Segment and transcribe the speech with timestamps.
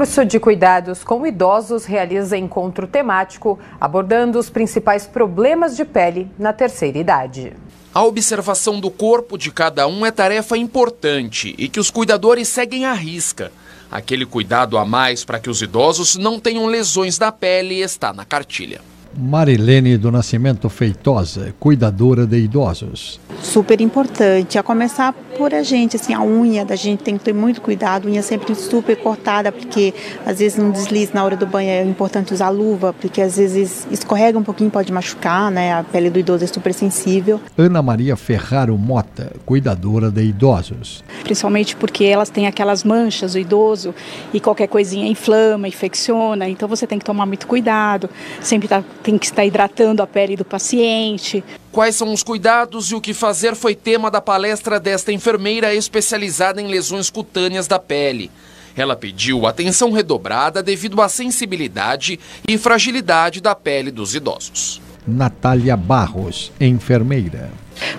[0.00, 6.54] curso de cuidados com idosos realiza encontro temático abordando os principais problemas de pele na
[6.54, 7.52] terceira idade.
[7.92, 12.86] A observação do corpo de cada um é tarefa importante e que os cuidadores seguem
[12.86, 13.52] à risca.
[13.90, 18.24] Aquele cuidado a mais para que os idosos não tenham lesões da pele está na
[18.24, 18.80] cartilha.
[19.14, 23.20] Marilene do Nascimento Feitosa, cuidadora de idosos
[23.50, 27.32] super importante, a começar por a gente, assim, a unha da gente tem que ter
[27.32, 29.92] muito cuidado, unha sempre super cortada, porque
[30.24, 33.88] às vezes não desliza na hora do banho, é importante usar luva, porque às vezes
[33.90, 35.72] escorrega um pouquinho, pode machucar, né?
[35.72, 37.40] A pele do idoso é super sensível.
[37.58, 41.02] Ana Maria Ferraro Mota, cuidadora de idosos.
[41.24, 43.92] Principalmente porque elas têm aquelas manchas, o idoso,
[44.32, 48.08] e qualquer coisinha inflama, infecciona, então você tem que tomar muito cuidado,
[48.40, 51.42] sempre tá, tem que estar hidratando a pele do paciente.
[51.72, 56.60] Quais são os cuidados e o que fazer foi tema da palestra desta enfermeira especializada
[56.60, 58.28] em lesões cutâneas da pele.
[58.76, 64.80] Ela pediu atenção redobrada devido à sensibilidade e fragilidade da pele dos idosos.
[65.10, 67.50] Natália Barros, enfermeira.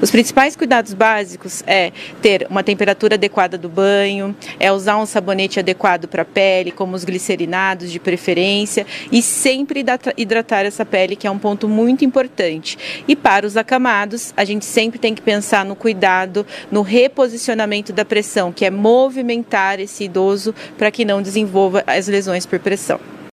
[0.02, 5.60] Os principais cuidados básicos é ter uma temperatura adequada do banho, é usar um sabonete
[5.60, 9.84] adequado para a pele, como os glicerinados de preferência, e sempre
[10.18, 12.78] hidratar essa pele, que é um ponto muito importante.
[13.08, 18.06] E para os acamados, a gente sempre tem que pensar no cuidado, no reposicionamento da
[18.06, 23.00] pressão, que é movimentar esse idoso para que não desenvolva as lesões por pressão.